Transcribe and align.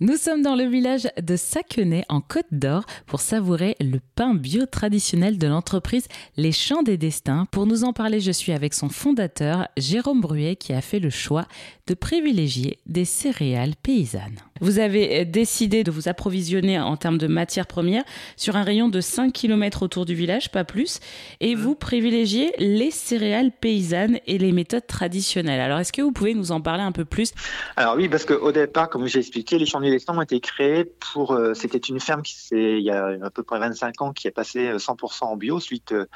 Nous 0.00 0.16
sommes 0.16 0.42
dans 0.42 0.54
le 0.54 0.62
village 0.62 1.08
de 1.20 1.34
Saquenay 1.34 2.04
en 2.08 2.20
Côte 2.20 2.46
d'Or 2.52 2.84
pour 3.06 3.20
savourer 3.20 3.74
le 3.80 3.98
pain 4.14 4.32
bio 4.32 4.64
traditionnel 4.64 5.38
de 5.38 5.48
l'entreprise 5.48 6.06
Les 6.36 6.52
Champs 6.52 6.84
des 6.84 6.96
Destins. 6.96 7.46
Pour 7.50 7.66
nous 7.66 7.82
en 7.82 7.92
parler, 7.92 8.20
je 8.20 8.30
suis 8.30 8.52
avec 8.52 8.74
son 8.74 8.90
fondateur 8.90 9.66
Jérôme 9.76 10.20
Bruet 10.20 10.54
qui 10.54 10.72
a 10.72 10.82
fait 10.82 11.00
le 11.00 11.10
choix 11.10 11.48
de 11.88 11.94
privilégier 11.94 12.78
des 12.86 13.04
céréales 13.04 13.74
paysannes. 13.82 14.38
Vous 14.60 14.78
avez 14.78 15.24
décidé 15.24 15.84
de 15.84 15.90
vous 15.90 16.08
approvisionner 16.08 16.78
en 16.78 16.96
termes 16.96 17.18
de 17.18 17.26
matières 17.26 17.66
premières 17.66 18.04
sur 18.36 18.56
un 18.56 18.62
rayon 18.62 18.88
de 18.88 19.00
5 19.00 19.32
km 19.32 19.82
autour 19.82 20.04
du 20.04 20.14
village, 20.14 20.50
pas 20.50 20.64
plus, 20.64 21.00
et 21.40 21.54
vous 21.54 21.74
privilégiez 21.74 22.52
les 22.58 22.90
céréales 22.90 23.50
paysannes 23.50 24.18
et 24.26 24.38
les 24.38 24.52
méthodes 24.52 24.86
traditionnelles. 24.86 25.60
Alors 25.60 25.78
est-ce 25.78 25.92
que 25.92 26.02
vous 26.02 26.12
pouvez 26.12 26.34
nous 26.34 26.52
en 26.52 26.60
parler 26.60 26.82
un 26.82 26.92
peu 26.92 27.04
plus? 27.04 27.32
Alors 27.76 27.96
oui, 27.96 28.08
parce 28.08 28.24
qu'au 28.24 28.52
départ, 28.52 28.88
comme 28.88 29.06
j'ai 29.06 29.20
expliqué, 29.20 29.58
les 29.58 29.66
Champs 29.66 29.80
des 29.80 29.90
Destins 29.90 30.16
ont 30.16 30.22
été 30.22 30.40
créés 30.40 30.84
pour... 30.84 31.32
Euh, 31.32 31.54
c'était 31.54 31.78
une 31.78 32.00
ferme 32.00 32.22
qui 32.22 32.36
il 32.50 32.82
y 32.82 32.90
a 32.90 33.16
à 33.22 33.30
peu 33.30 33.42
près 33.42 33.58
25 33.58 34.00
ans 34.02 34.12
qui 34.12 34.28
est 34.28 34.32
passé 34.32 34.72
100% 34.72 35.24
en 35.24 35.36
bio 35.36 35.60
suite 35.60 35.92
euh, 35.92 36.06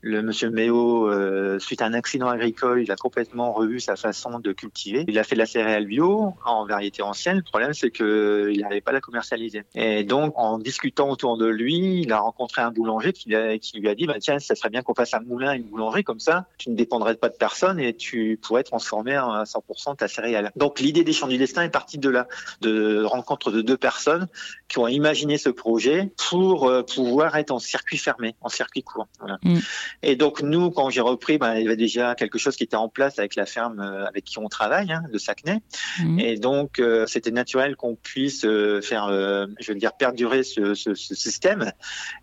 le 0.00 0.22
monsieur 0.22 0.50
Méo 0.50 1.08
euh, 1.08 1.58
suite 1.58 1.82
à 1.82 1.86
un 1.86 1.94
accident 1.94 2.28
agricole, 2.28 2.82
il 2.82 2.90
a 2.90 2.96
complètement 2.96 3.52
revu 3.52 3.80
sa 3.80 3.96
façon 3.96 4.38
de 4.38 4.52
cultiver. 4.52 5.04
Il 5.08 5.18
a 5.18 5.24
fait 5.24 5.34
de 5.34 5.40
la 5.40 5.46
céréale 5.46 5.86
bio 5.86 6.34
en 6.44 6.66
variété 6.66 7.02
ancienne. 7.02 7.38
Le 7.38 7.42
problème, 7.42 7.74
c'est 7.74 7.83
qu'il 7.90 8.60
n'arrivait 8.60 8.80
pas 8.80 8.90
à 8.90 8.94
la 8.94 9.00
commercialiser. 9.00 9.62
Et 9.74 10.04
donc, 10.04 10.32
en 10.36 10.58
discutant 10.58 11.10
autour 11.10 11.36
de 11.36 11.46
lui, 11.46 12.02
il 12.02 12.12
a 12.12 12.18
rencontré 12.18 12.62
un 12.62 12.70
boulanger 12.70 13.12
qui, 13.12 13.28
lui 13.28 13.88
a 13.88 13.94
dit 13.94 14.06
bah, 14.06 14.18
Tiens, 14.20 14.38
ça 14.38 14.54
serait 14.54 14.70
bien 14.70 14.82
qu'on 14.82 14.94
fasse 14.94 15.14
un 15.14 15.20
moulin, 15.20 15.52
une 15.52 15.64
boulangerie, 15.64 16.04
comme 16.04 16.20
ça, 16.20 16.46
tu 16.58 16.70
ne 16.70 16.76
dépendrais 16.76 17.14
pas 17.16 17.28
de 17.28 17.36
personne 17.36 17.78
et 17.80 17.94
tu 17.94 18.38
pourrais 18.42 18.62
transformer 18.62 19.14
à 19.14 19.44
100% 19.44 19.96
ta 19.96 20.08
céréale. 20.08 20.52
Donc, 20.56 20.80
l'idée 20.80 21.04
des 21.04 21.12
champs 21.12 21.28
du 21.28 21.38
destin 21.38 21.62
est 21.62 21.70
partie 21.70 21.98
de 21.98 22.08
là, 22.08 22.28
de 22.60 23.02
rencontre 23.04 23.50
de 23.50 23.62
deux 23.62 23.76
personnes 23.76 24.26
qui 24.68 24.78
ont 24.78 24.88
imaginé 24.88 25.38
ce 25.38 25.48
projet 25.48 26.10
pour 26.28 26.68
euh, 26.68 26.82
pouvoir 26.82 27.36
être 27.36 27.50
en 27.50 27.58
circuit 27.58 27.98
fermé, 27.98 28.34
en 28.40 28.48
circuit 28.48 28.82
court. 28.82 29.08
Mm. 29.42 29.58
Et 30.02 30.16
donc, 30.16 30.42
nous, 30.42 30.70
quand 30.70 30.90
j'ai 30.90 31.00
repris, 31.00 31.38
bah, 31.38 31.58
il 31.58 31.64
y 31.64 31.66
avait 31.66 31.76
déjà 31.76 32.14
quelque 32.14 32.38
chose 32.38 32.56
qui 32.56 32.64
était 32.64 32.76
en 32.76 32.88
place 32.88 33.18
avec 33.18 33.36
la 33.36 33.46
ferme 33.46 33.80
euh, 33.80 34.06
avec 34.06 34.24
qui 34.24 34.38
on 34.38 34.48
travaille, 34.48 34.92
hein, 34.92 35.02
de 35.12 35.18
Sacnay. 35.18 35.60
Mhm. 36.00 36.18
Et 36.20 36.36
donc, 36.36 36.78
euh, 36.78 37.06
c'était 37.06 37.30
naturel 37.30 37.73
qu'on 37.76 37.96
puisse 37.96 38.44
euh, 38.44 38.80
faire, 38.80 39.08
je 39.08 39.72
veux 39.72 39.78
dire, 39.78 39.92
perdurer 39.92 40.42
ce, 40.42 40.74
système. 40.94 41.72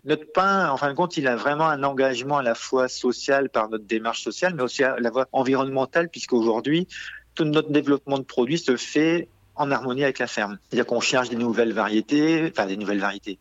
Notre 0.04 0.30
pain, 0.32 0.70
en 0.70 0.76
fin 0.76 0.88
de 0.88 0.94
compte, 0.94 1.16
il 1.16 1.26
a 1.26 1.36
vraiment 1.36 1.68
un 1.68 1.82
engagement 1.82 2.38
à 2.38 2.42
la 2.42 2.54
fois 2.54 2.88
social 2.88 3.48
par 3.48 3.68
notre 3.68 3.84
démarche 3.84 4.22
sociale, 4.22 4.54
mais 4.54 4.62
aussi 4.62 4.82
à 4.84 4.96
la 4.98 5.10
fois 5.10 5.28
environnementale, 5.32 6.08
puisqu'aujourd'hui, 6.08 6.88
tout 7.34 7.44
notre 7.44 7.70
développement 7.70 8.18
de 8.18 8.24
produits 8.24 8.58
se 8.58 8.76
fait 8.76 9.28
en 9.54 9.70
harmonie 9.70 10.04
avec 10.04 10.18
la 10.18 10.26
ferme. 10.26 10.58
C'est-à-dire 10.68 10.86
qu'on 10.86 11.00
cherche 11.00 11.28
des 11.28 11.36
nouvelles 11.36 11.72
variétés, 11.72 12.50
enfin 12.50 12.66
des 12.66 12.76
nouvelles 12.76 13.00
variétés, 13.00 13.38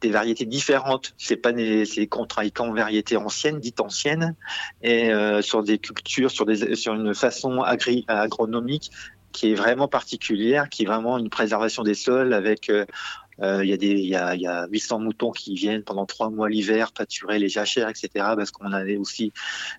des 0.00 0.10
variétés 0.10 0.44
différentes. 0.44 1.14
C'est 1.18 1.36
pas 1.36 1.52
des, 1.52 1.84
c'est 1.84 2.08
variétés 2.74 3.16
anciennes, 3.16 3.60
dites 3.60 3.80
anciennes, 3.80 4.34
et 4.82 5.12
euh, 5.12 5.42
sur 5.42 5.62
des 5.62 5.78
cultures, 5.78 6.30
sur 6.30 6.46
des, 6.46 6.76
sur 6.76 6.94
une 6.94 7.14
façon 7.14 7.62
agronomique 7.62 8.90
qui 9.36 9.52
est 9.52 9.54
vraiment 9.54 9.86
particulière, 9.86 10.70
qui 10.70 10.84
est 10.84 10.86
vraiment 10.86 11.18
une 11.18 11.28
préservation 11.28 11.82
des 11.82 11.92
sols 11.92 12.32
avec 12.32 12.70
euh, 12.70 12.86
euh, 13.42 13.62
il 13.62 13.68
y, 13.68 13.74
a 13.74 13.76
des, 13.76 13.88
il, 13.88 14.08
y 14.08 14.16
a, 14.16 14.34
y 14.34 14.46
a 14.46 14.66
800 14.66 14.98
moutons 14.98 15.30
qui 15.30 15.54
viennent 15.54 15.82
pendant 15.82 16.06
trois 16.06 16.30
mois 16.30 16.48
l'hiver 16.48 16.90
pâturer 16.92 17.38
les 17.38 17.50
jachères, 17.50 17.90
etc. 17.90 18.08
Parce 18.14 18.50
qu'on 18.50 18.72
avait 18.72 18.96
aussi 18.96 19.34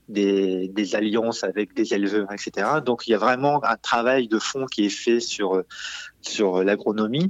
des 0.09 0.69
alliances 0.93 1.43
avec 1.43 1.73
des 1.73 1.95
éleveurs, 1.95 2.31
etc. 2.31 2.67
Donc 2.85 3.07
il 3.07 3.11
y 3.11 3.13
a 3.15 3.17
vraiment 3.17 3.63
un 3.65 3.77
travail 3.77 4.27
de 4.27 4.37
fond 4.37 4.67
qui 4.67 4.85
est 4.85 4.89
fait 4.89 5.19
sur 5.19 5.63
sur 6.21 6.63
l'agronomie. 6.63 7.29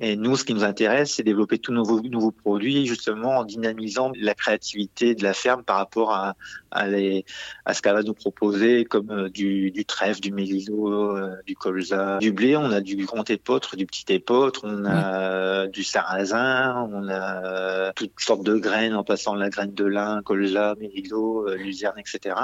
Et 0.00 0.16
nous, 0.16 0.36
ce 0.36 0.44
qui 0.44 0.54
nous 0.54 0.64
intéresse, 0.64 1.14
c'est 1.14 1.24
développer 1.24 1.58
tous 1.58 1.72
nouveaux, 1.72 2.00
nouveaux 2.00 2.30
produits, 2.30 2.86
justement 2.86 3.38
en 3.38 3.44
dynamisant 3.44 4.12
la 4.16 4.34
créativité 4.34 5.14
de 5.14 5.24
la 5.24 5.34
ferme 5.34 5.64
par 5.64 5.76
rapport 5.76 6.12
à, 6.12 6.36
à, 6.70 6.86
les, 6.86 7.24
à 7.64 7.74
ce 7.74 7.82
qu'elle 7.82 7.94
va 7.94 8.02
nous 8.02 8.14
proposer, 8.14 8.84
comme 8.84 9.10
euh, 9.10 9.28
du, 9.28 9.72
du 9.72 9.84
trèfle, 9.84 10.20
du 10.20 10.32
mélilo, 10.32 11.16
euh, 11.16 11.34
du 11.46 11.56
colza, 11.56 12.18
du 12.18 12.32
blé. 12.32 12.56
On 12.56 12.70
a 12.70 12.80
du 12.80 12.96
grand 13.04 13.28
épeautre, 13.28 13.76
du 13.76 13.86
petit 13.86 14.04
épeautre, 14.12 14.60
on 14.64 14.84
a 14.84 15.66
du 15.66 15.82
sarrasin, 15.82 16.88
on 16.92 17.08
a 17.08 17.92
toutes 17.94 18.12
sortes 18.18 18.44
de 18.44 18.56
graines 18.56 18.94
en 18.94 19.04
passant 19.04 19.34
la 19.34 19.50
graine 19.50 19.74
de 19.74 19.84
lin, 19.84 20.22
colza, 20.22 20.76
mélilo, 20.78 21.48
euh, 21.48 21.56
luzerne, 21.56 21.98
etc. 21.98 22.36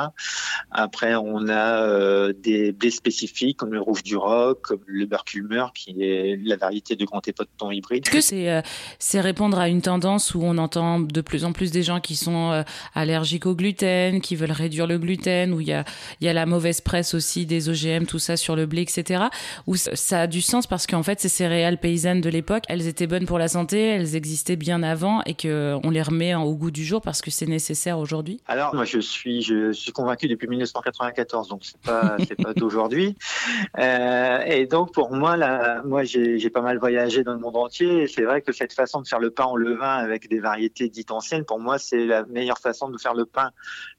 Après, 0.72 1.14
on 1.14 1.48
a 1.48 2.32
des 2.32 2.72
blés 2.72 2.90
spécifiques 2.90 3.58
comme 3.58 3.72
le 3.72 3.80
rouge 3.80 4.02
du 4.02 4.16
roc, 4.16 4.62
comme 4.62 4.82
le 4.86 5.06
berculmeur, 5.06 5.72
qui 5.74 6.02
est 6.02 6.38
la 6.42 6.56
variété 6.56 6.96
de 6.96 7.04
grand 7.04 7.26
épeautre 7.26 7.50
ton 7.58 7.70
hybride. 7.70 8.06
Est-ce 8.06 8.14
que 8.14 8.20
c'est 8.20 8.62
c'est 8.98 9.20
répondre 9.20 9.58
à 9.58 9.68
une 9.68 9.82
tendance 9.82 10.34
où 10.34 10.40
on 10.42 10.58
entend 10.58 11.00
de 11.00 11.20
plus 11.20 11.44
en 11.44 11.52
plus 11.52 11.70
des 11.70 11.82
gens 11.82 12.00
qui 12.00 12.16
sont 12.16 12.64
allergiques 12.94 13.46
au 13.46 13.54
gluten, 13.54 14.20
qui 14.20 14.36
veulent 14.36 14.52
réduire 14.52 14.86
le 14.86 14.98
gluten, 14.98 15.52
où 15.52 15.60
il 15.60 15.68
y 15.68 15.72
a, 15.72 15.84
il 16.20 16.26
y 16.26 16.28
a 16.28 16.32
la 16.32 16.46
mauvaise 16.46 16.80
presse 16.80 17.14
aussi 17.14 17.46
des 17.46 17.68
OGM, 17.68 18.06
tout 18.06 18.18
ça 18.18 18.36
sur 18.36 18.56
le 18.56 18.66
blé, 18.66 18.82
etc. 18.82 19.24
Où 19.66 19.76
ça 19.76 20.22
a 20.22 20.26
du 20.26 20.40
sens 20.40 20.66
parce 20.66 20.86
qu'en 20.86 21.02
fait, 21.02 21.20
ces 21.20 21.28
céréales 21.28 21.78
paysannes 21.78 22.20
de 22.20 22.30
l'époque, 22.30 22.64
elles 22.68 22.86
étaient 22.86 23.06
bonnes 23.06 23.26
pour 23.26 23.38
la 23.38 23.48
santé, 23.48 23.88
elles 23.88 24.16
existaient 24.16 24.56
bien 24.56 24.82
avant 24.82 25.22
et 25.26 25.34
qu'on 25.34 25.90
les 25.90 26.02
remet 26.02 26.34
au 26.34 26.54
goût 26.54 26.70
du 26.70 26.84
jour 26.84 27.00
parce 27.00 27.22
que 27.22 27.30
c'est 27.30 27.46
nécessaire 27.46 27.98
aujourd'hui? 27.98 28.40
Alors, 28.46 28.74
moi, 28.74 28.84
je 28.84 28.98
suis, 28.98 29.42
je 29.42 29.72
suis 29.72 29.92
convaincu 29.92 30.28
depuis 30.28 30.48
1994, 30.48 31.48
donc 31.48 31.64
c'est 31.64 31.80
pas, 31.80 32.16
pas 32.42 32.54
d'aujourd'hui. 32.54 33.16
Euh, 33.78 34.38
et 34.46 34.66
donc, 34.66 34.92
pour 34.92 35.12
moi, 35.12 35.36
là, 35.66 35.82
moi, 35.84 36.04
j'ai 36.04 36.50
pas 36.50 36.60
mal 36.60 36.78
voyagé 36.78 37.24
dans 37.24 37.32
le 37.32 37.40
monde 37.40 37.56
entier 37.56 38.06
c'est 38.06 38.22
vrai 38.22 38.42
que 38.42 38.52
cette 38.52 38.72
façon 38.72 39.00
de 39.00 39.08
faire 39.08 39.18
le 39.18 39.30
pain 39.30 39.44
en 39.44 39.56
levain 39.56 39.96
avec 39.96 40.28
des 40.28 40.38
variétés 40.38 40.88
dites 40.88 41.10
anciennes, 41.10 41.44
pour 41.44 41.58
moi, 41.58 41.78
c'est 41.78 42.04
la 42.06 42.24
meilleure 42.24 42.58
façon 42.58 42.88
de 42.88 42.98
faire 42.98 43.14
le 43.14 43.24
pain 43.24 43.50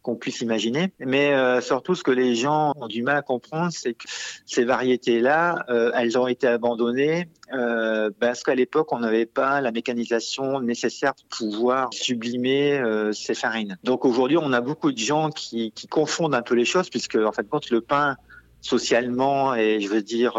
qu'on 0.02 0.16
puisse 0.16 0.42
imaginer. 0.42 0.94
Mais 1.00 1.34
euh, 1.34 1.62
surtout, 1.62 1.96
ce 1.96 2.04
que 2.04 2.12
les 2.12 2.36
gens 2.36 2.74
ont 2.75 2.88
du 2.88 3.04
mal 3.04 3.18
à 3.18 3.22
comprendre, 3.22 3.72
c'est 3.72 3.94
que 3.94 4.06
ces 4.46 4.64
variétés-là, 4.64 5.66
euh, 5.70 5.92
elles 5.96 6.18
ont 6.18 6.28
été 6.28 6.48
abandonnées 6.48 7.30
euh, 7.54 8.09
parce 8.20 8.44
qu'à 8.44 8.56
l'époque, 8.56 8.92
on 8.92 9.00
n'avait 9.00 9.25
pas 9.25 9.62
la 9.62 9.72
mécanisation 9.72 10.62
nécessaire 10.62 11.14
pour 11.16 11.50
pouvoir 11.50 11.90
sublimer 11.92 12.81
ces 13.12 13.34
farines. 13.34 13.78
Donc 13.84 14.06
aujourd'hui, 14.06 14.38
on 14.38 14.54
a 14.54 14.62
beaucoup 14.62 14.92
de 14.92 14.98
gens 14.98 15.30
qui, 15.30 15.72
qui, 15.72 15.88
confondent 15.88 16.36
un 16.36 16.42
peu 16.42 16.56
les 16.56 16.66
choses, 16.66 16.90
puisque 16.90 17.16
en 17.16 17.31
fait, 17.31 17.48
quand 17.50 17.70
le 17.70 17.81
pain 17.81 18.16
socialement 18.62 19.54
et 19.54 19.80
je 19.80 19.88
veux 19.88 20.02
dire 20.02 20.34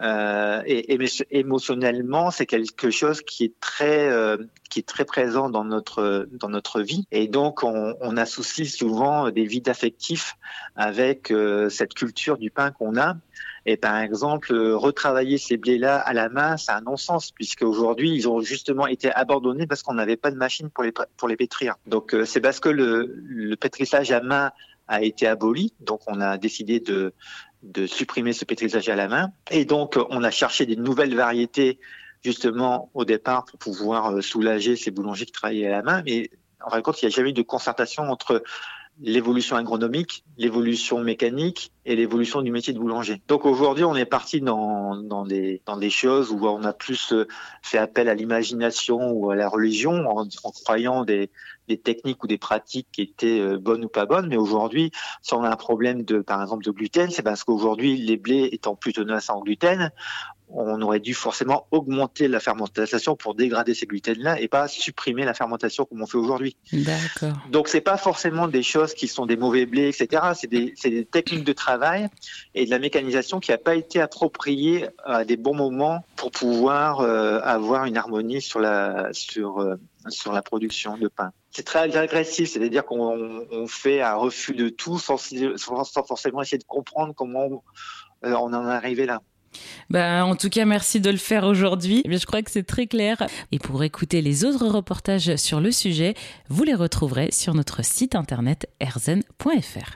euh, 0.00 0.62
et, 0.64 0.98
émotionnellement, 1.30 2.30
c'est 2.30 2.46
quelque 2.46 2.90
chose 2.90 3.20
qui 3.20 3.44
est 3.44 3.60
très 3.60 4.08
euh, 4.08 4.38
qui 4.70 4.78
est 4.78 4.88
très 4.88 5.04
présent 5.04 5.50
dans 5.50 5.64
notre 5.64 6.26
dans 6.32 6.48
notre 6.48 6.80
vie. 6.80 7.06
Et 7.10 7.28
donc, 7.28 7.62
on, 7.64 7.94
on 8.00 8.16
associe 8.16 8.72
souvent 8.72 9.30
des 9.30 9.44
vides 9.44 9.68
affectifs 9.68 10.36
avec 10.74 11.30
euh, 11.30 11.68
cette 11.68 11.94
culture 11.94 12.38
du 12.38 12.50
pain 12.50 12.70
qu'on 12.70 12.96
a. 12.98 13.16
Et 13.66 13.76
par 13.76 13.98
exemple, 13.98 14.54
retravailler 14.54 15.36
ces 15.36 15.58
blés-là 15.58 15.98
à 15.98 16.14
la 16.14 16.30
main, 16.30 16.56
c'est 16.56 16.72
un 16.72 16.80
non-sens, 16.80 17.30
puisque 17.30 17.62
aujourd'hui, 17.62 18.10
ils 18.14 18.26
ont 18.26 18.40
justement 18.40 18.86
été 18.86 19.12
abandonnés 19.12 19.66
parce 19.66 19.82
qu'on 19.82 19.92
n'avait 19.92 20.16
pas 20.16 20.30
de 20.30 20.36
machine 20.36 20.70
pour 20.70 20.82
les, 20.82 20.92
pour 21.18 21.28
les 21.28 21.36
pétrir. 21.36 21.76
Donc, 21.86 22.16
c'est 22.24 22.40
parce 22.40 22.58
que 22.58 22.70
le, 22.70 23.22
le 23.26 23.56
pétrissage 23.56 24.12
à 24.12 24.22
main 24.22 24.50
a 24.90 25.02
été 25.02 25.26
aboli, 25.26 25.72
donc 25.80 26.00
on 26.08 26.20
a 26.20 26.36
décidé 26.36 26.80
de, 26.80 27.14
de 27.62 27.86
supprimer 27.86 28.32
ce 28.32 28.44
pétrissage 28.44 28.88
à 28.88 28.96
la 28.96 29.08
main. 29.08 29.32
Et 29.50 29.64
donc, 29.64 29.96
on 30.10 30.24
a 30.24 30.30
cherché 30.32 30.66
des 30.66 30.76
nouvelles 30.76 31.14
variétés, 31.14 31.78
justement, 32.24 32.90
au 32.92 33.04
départ, 33.04 33.44
pour 33.44 33.58
pouvoir 33.60 34.10
euh, 34.10 34.20
soulager 34.20 34.74
ces 34.74 34.90
boulangers 34.90 35.26
qui 35.26 35.32
travaillaient 35.32 35.68
à 35.68 35.70
la 35.70 35.82
main. 35.82 36.02
Mais 36.04 36.30
en 36.60 36.70
fin 36.70 36.80
de 36.80 36.82
il 36.86 37.04
n'y 37.04 37.12
a 37.12 37.16
jamais 37.16 37.30
eu 37.30 37.32
de 37.32 37.42
concertation 37.42 38.02
entre 38.10 38.42
l'évolution 39.02 39.56
agronomique, 39.56 40.24
l'évolution 40.36 41.00
mécanique 41.00 41.72
et 41.86 41.96
l'évolution 41.96 42.42
du 42.42 42.50
métier 42.50 42.72
de 42.72 42.78
boulanger. 42.78 43.22
Donc 43.28 43.46
aujourd'hui, 43.46 43.84
on 43.84 43.96
est 43.96 44.04
parti 44.04 44.40
dans, 44.40 44.96
dans, 44.96 45.24
des, 45.24 45.62
dans 45.66 45.78
des 45.78 45.90
choses 45.90 46.30
où 46.30 46.46
on 46.46 46.62
a 46.64 46.72
plus 46.72 47.12
euh, 47.12 47.26
fait 47.62 47.78
appel 47.78 48.08
à 48.08 48.14
l'imagination 48.14 49.10
ou 49.12 49.30
à 49.30 49.36
la 49.36 49.48
religion 49.48 50.06
en, 50.06 50.28
en 50.44 50.50
croyant 50.50 51.04
des, 51.04 51.30
des 51.68 51.78
techniques 51.78 52.22
ou 52.22 52.26
des 52.26 52.38
pratiques 52.38 52.88
qui 52.92 53.02
étaient 53.02 53.40
euh, 53.40 53.58
bonnes 53.58 53.84
ou 53.84 53.88
pas 53.88 54.04
bonnes. 54.04 54.28
Mais 54.28 54.36
aujourd'hui, 54.36 54.92
si 55.22 55.32
on 55.34 55.42
a 55.42 55.50
un 55.50 55.56
problème 55.56 56.02
de, 56.02 56.20
par 56.20 56.42
exemple, 56.42 56.64
de 56.64 56.70
gluten, 56.70 57.10
c'est 57.10 57.22
parce 57.22 57.42
qu'aujourd'hui, 57.42 57.96
les 57.96 58.18
blés 58.18 58.50
étant 58.52 58.76
plus 58.76 58.92
tenaces 58.92 59.30
en 59.30 59.40
gluten, 59.40 59.90
on 60.52 60.80
aurait 60.82 61.00
dû 61.00 61.14
forcément 61.14 61.66
augmenter 61.70 62.28
la 62.28 62.40
fermentation 62.40 63.16
pour 63.16 63.34
dégrader 63.34 63.74
ces 63.74 63.86
gluten-là 63.86 64.40
et 64.40 64.48
pas 64.48 64.68
supprimer 64.68 65.24
la 65.24 65.34
fermentation 65.34 65.84
comme 65.84 66.02
on 66.02 66.06
fait 66.06 66.18
aujourd'hui. 66.18 66.56
D'accord. 66.72 67.36
Donc 67.50 67.68
c'est 67.68 67.80
pas 67.80 67.96
forcément 67.96 68.48
des 68.48 68.62
choses 68.62 68.94
qui 68.94 69.08
sont 69.08 69.26
des 69.26 69.36
mauvais 69.36 69.66
blés, 69.66 69.88
etc. 69.88 70.22
C'est 70.34 70.48
des, 70.48 70.74
des, 70.82 71.04
techniques 71.04 71.44
de 71.44 71.52
travail 71.52 72.08
et 72.54 72.64
de 72.64 72.70
la 72.70 72.78
mécanisation 72.78 73.40
qui 73.40 73.50
n'a 73.50 73.58
pas 73.58 73.74
été 73.74 74.00
appropriée 74.00 74.88
à 75.04 75.24
des 75.24 75.36
bons 75.36 75.54
moments 75.54 76.04
pour 76.16 76.30
pouvoir 76.30 77.00
euh, 77.00 77.40
avoir 77.42 77.84
une 77.84 77.96
harmonie 77.96 78.42
sur 78.42 78.60
la 78.60 79.12
sur 79.12 79.60
euh, 79.60 79.76
sur 80.08 80.32
la 80.32 80.42
production 80.42 80.96
de 80.96 81.08
pain. 81.08 81.32
C'est 81.50 81.64
très 81.64 81.96
agressif, 81.96 82.50
c'est-à-dire 82.50 82.84
qu'on 82.84 83.66
fait 83.66 84.00
un 84.00 84.14
refus 84.14 84.54
de 84.54 84.68
tout 84.68 84.98
sans, 84.98 85.16
sans, 85.16 86.06
forcément 86.06 86.42
essayer 86.42 86.58
de 86.58 86.64
comprendre 86.64 87.12
comment 87.14 87.64
euh, 88.24 88.34
on 88.34 88.52
en 88.52 88.68
est 88.68 88.72
arrivé 88.72 89.04
là. 89.04 89.20
Ben, 89.88 90.24
en 90.24 90.36
tout 90.36 90.48
cas, 90.48 90.64
merci 90.64 91.00
de 91.00 91.10
le 91.10 91.16
faire 91.16 91.44
aujourd'hui. 91.44 92.02
Eh 92.04 92.16
je 92.16 92.26
crois 92.26 92.42
que 92.42 92.50
c'est 92.50 92.62
très 92.62 92.86
clair. 92.86 93.26
Et 93.52 93.58
pour 93.58 93.82
écouter 93.82 94.22
les 94.22 94.44
autres 94.44 94.66
reportages 94.66 95.36
sur 95.36 95.60
le 95.60 95.70
sujet, 95.70 96.14
vous 96.48 96.64
les 96.64 96.74
retrouverez 96.74 97.30
sur 97.32 97.54
notre 97.54 97.84
site 97.84 98.14
internet 98.14 98.68
erzen.fr. 98.80 99.88